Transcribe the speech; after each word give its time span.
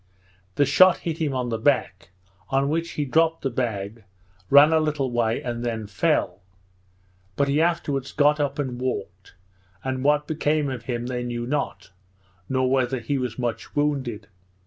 The 0.55 0.65
shot 0.65 0.97
hit 1.05 1.19
him 1.19 1.35
on 1.35 1.49
the 1.49 1.59
back, 1.59 2.09
on 2.49 2.69
which 2.69 2.93
he 2.93 3.05
dropped 3.05 3.43
the 3.43 3.51
bag, 3.51 4.03
ran 4.49 4.73
a 4.73 4.79
little 4.79 5.11
way, 5.11 5.43
and 5.43 5.63
then 5.63 5.85
fell; 5.85 6.41
but 7.35 7.47
he 7.47 7.61
afterwards 7.61 8.11
got 8.11 8.39
up 8.39 8.57
and 8.57 8.81
walked, 8.81 9.35
and 9.83 10.03
what 10.03 10.25
became 10.25 10.71
of 10.71 10.85
him 10.85 11.05
they 11.05 11.21
knew 11.21 11.45
not, 11.45 11.91
nor 12.49 12.67
whether 12.67 12.99
he 12.99 13.19
was 13.19 13.37
much 13.37 13.75
wounded. 13.75 14.27